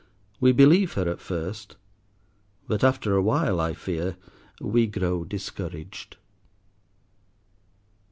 We 0.39 0.51
believe 0.51 0.93
her 0.93 1.07
at 1.07 1.19
first. 1.21 1.75
But 2.67 2.83
after 2.83 3.13
a 3.15 3.21
while, 3.21 3.59
I 3.59 3.75
fear, 3.75 4.15
we 4.59 4.87
grow 4.87 5.23
discouraged. 5.23 6.17